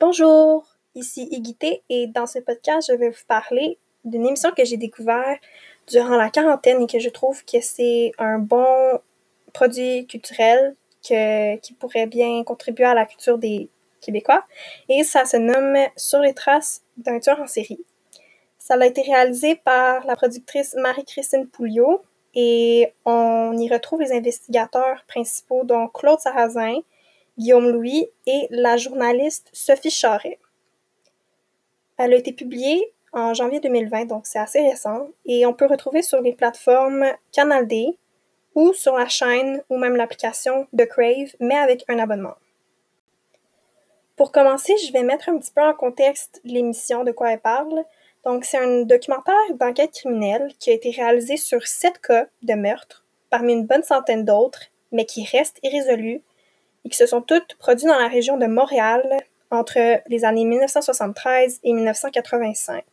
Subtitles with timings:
[0.00, 0.66] Bonjour,
[0.96, 5.38] ici Iguité et dans ce podcast, je vais vous parler d'une émission que j'ai découvert
[5.86, 8.98] durant la quarantaine et que je trouve que c'est un bon
[9.52, 10.74] produit culturel
[11.08, 13.68] que, qui pourrait bien contribuer à la culture des
[14.00, 14.44] Québécois
[14.88, 17.84] et ça se nomme Sur les traces d'un tueur en série.
[18.58, 22.02] Ça a été réalisé par la productrice Marie-Christine Pouliot
[22.34, 26.80] et on y retrouve les investigateurs principaux dont Claude Sarrazin,
[27.38, 30.38] Guillaume Louis et la journaliste Sophie Charret.
[31.96, 36.02] Elle a été publiée en janvier 2020, donc c'est assez récent, et on peut retrouver
[36.02, 37.96] sur les plateformes Canal D
[38.54, 42.34] ou sur la chaîne ou même l'application de Crave, mais avec un abonnement.
[44.16, 47.84] Pour commencer, je vais mettre un petit peu en contexte l'émission de quoi elle parle.
[48.24, 53.04] Donc, c'est un documentaire d'enquête criminelle qui a été réalisé sur sept cas de meurtre,
[53.28, 56.22] parmi une bonne centaine d'autres, mais qui restent irrésolus
[56.84, 59.02] et qui se sont toutes produits dans la région de Montréal
[59.50, 62.84] entre les années 1973 et 1985.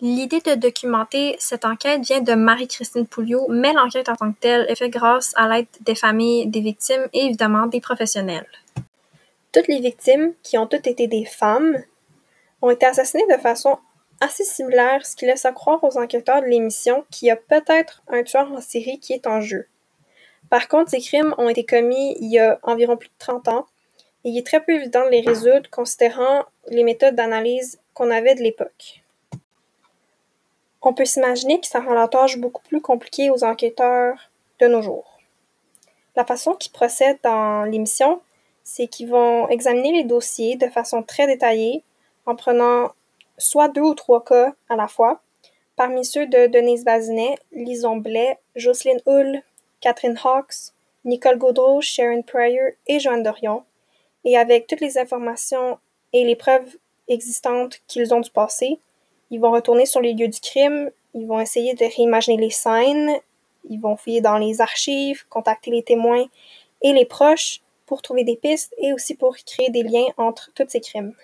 [0.00, 4.66] L'idée de documenter cette enquête vient de Marie-Christine Pouliot, mais l'enquête en tant que telle
[4.68, 8.46] est faite grâce à l'aide des familles des victimes et évidemment des professionnels.
[9.52, 11.82] Toutes les victimes, qui ont toutes été des femmes,
[12.62, 13.78] ont été assassinées de façon
[14.20, 18.02] assez similaire, ce qui laisse à croire aux enquêteurs de l'émission qu'il y a peut-être
[18.08, 19.66] un tueur en série qui est en jeu.
[20.50, 23.66] Par contre, ces crimes ont été commis il y a environ plus de 30 ans
[24.24, 28.34] et il est très peu évident de les résoudre considérant les méthodes d'analyse qu'on avait
[28.34, 29.02] de l'époque.
[30.82, 34.80] On peut s'imaginer que ça rend la tâche beaucoup plus compliquée aux enquêteurs de nos
[34.80, 35.18] jours.
[36.16, 38.20] La façon qu'ils procèdent dans l'émission,
[38.64, 41.82] c'est qu'ils vont examiner les dossiers de façon très détaillée
[42.26, 42.90] en prenant
[43.38, 45.20] soit deux ou trois cas à la fois,
[45.76, 49.42] parmi ceux de Denise Bazinet, Lison Blais, Jocelyne Hull,
[49.80, 50.72] Catherine Hawks,
[51.04, 53.64] Nicole Gaudreau, Sharon Pryor et Joanne Dorion,
[54.24, 55.78] et avec toutes les informations
[56.12, 56.76] et les preuves
[57.08, 58.78] existantes qu'ils ont du passé,
[59.30, 63.12] ils vont retourner sur les lieux du crime, ils vont essayer de réimaginer les scènes,
[63.68, 66.24] ils vont fouiller dans les archives, contacter les témoins
[66.82, 70.68] et les proches pour trouver des pistes et aussi pour créer des liens entre tous
[70.68, 71.14] ces crimes.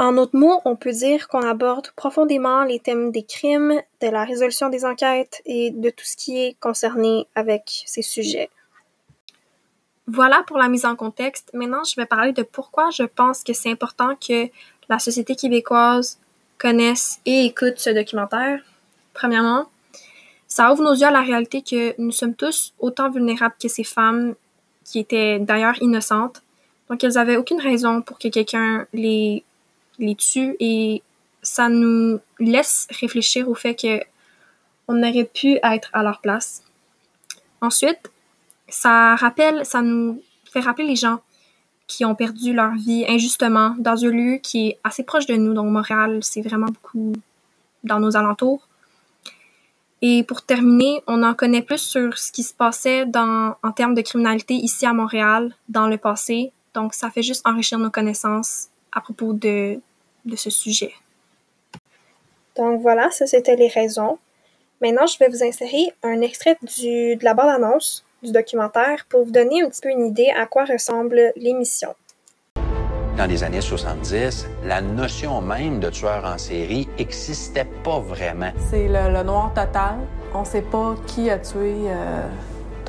[0.00, 4.24] En autres mots, on peut dire qu'on aborde profondément les thèmes des crimes, de la
[4.24, 8.48] résolution des enquêtes et de tout ce qui est concerné avec ces sujets.
[10.06, 11.50] Voilà pour la mise en contexte.
[11.52, 14.48] Maintenant, je vais parler de pourquoi je pense que c'est important que
[14.88, 16.18] la société québécoise
[16.56, 18.62] connaisse et écoute ce documentaire.
[19.12, 19.66] Premièrement,
[20.48, 23.84] ça ouvre nos yeux à la réalité que nous sommes tous autant vulnérables que ces
[23.84, 24.34] femmes
[24.82, 26.42] qui étaient d'ailleurs innocentes.
[26.88, 29.44] Donc, elles avaient aucune raison pour que quelqu'un les
[30.00, 31.02] les tue et
[31.42, 34.02] ça nous laisse réfléchir au fait que
[34.88, 36.64] on aurait pu être à leur place.
[37.60, 38.10] Ensuite,
[38.68, 41.20] ça rappelle, ça nous fait rappeler les gens
[41.86, 45.54] qui ont perdu leur vie injustement dans un lieu qui est assez proche de nous.
[45.54, 47.12] Donc Montréal, c'est vraiment beaucoup
[47.84, 48.66] dans nos alentours.
[50.02, 53.94] Et pour terminer, on en connaît plus sur ce qui se passait dans, en termes
[53.94, 56.52] de criminalité ici à Montréal dans le passé.
[56.74, 59.78] Donc ça fait juste enrichir nos connaissances à propos de,
[60.24, 60.92] de ce sujet.
[62.56, 64.18] Donc voilà, ça c'était les raisons.
[64.80, 69.30] Maintenant, je vais vous insérer un extrait du, de la bande-annonce du documentaire pour vous
[69.30, 71.94] donner un petit peu une idée à quoi ressemble l'émission.
[73.16, 78.52] Dans les années 70, la notion même de tueur en série n'existait pas vraiment.
[78.70, 79.98] C'est le, le, noir total.
[80.32, 82.22] On ne sait pas qui a tué euh,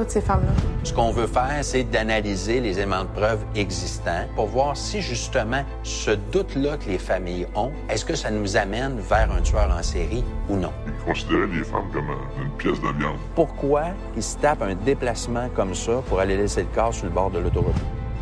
[0.00, 0.52] toutes ces femmes-là.
[0.82, 5.62] Ce qu'on veut faire, c'est d'analyser les éléments de preuve existants pour voir si justement
[5.82, 9.82] ce doute-là que les familles ont, est-ce que ça nous amène vers un tueur en
[9.82, 10.72] série ou non?
[10.86, 12.08] Ils considéraient les femmes comme
[12.42, 13.18] une pièce de viande.
[13.34, 17.10] Pourquoi ils se tapent un déplacement comme ça pour aller laisser le corps sur le
[17.10, 17.74] bord de l'autoroute?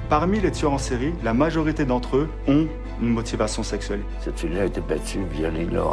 [0.08, 2.66] Parmi les tueurs en série, la majorité d'entre eux ont
[3.00, 4.00] une motivation sexuelle.
[4.20, 5.84] Cette fille-là a été battue, violée, là,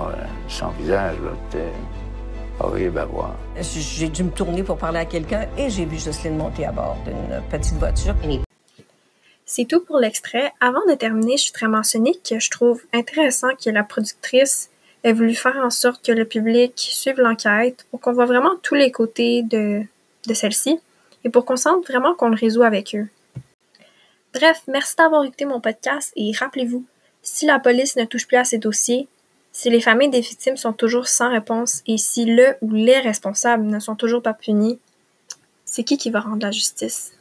[0.47, 1.59] sans visage, là,
[2.59, 3.35] horrible à voir.
[3.59, 6.97] J'ai dû me tourner pour parler à quelqu'un et j'ai vu Jocelyne monter à bord
[7.05, 8.15] d'une petite voiture.
[9.45, 10.51] C'est tout pour l'extrait.
[10.59, 14.69] Avant de terminer, je voudrais mentionner que je trouve intéressant que la productrice
[15.03, 18.75] ait voulu faire en sorte que le public suive l'enquête pour qu'on voit vraiment tous
[18.75, 19.83] les côtés de,
[20.27, 20.79] de celle-ci
[21.23, 23.07] et pour qu'on sente vraiment qu'on le résout avec eux.
[24.33, 26.83] Bref, merci d'avoir écouté mon podcast et rappelez-vous,
[27.21, 29.07] si la police ne touche plus à ces dossiers,
[29.55, 33.63] si les familles des victimes sont toujours sans réponse et si le ou les responsables
[33.63, 34.79] ne sont toujours pas punis,
[35.63, 37.13] c'est qui qui va rendre la justice?